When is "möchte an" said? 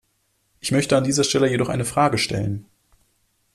0.71-1.03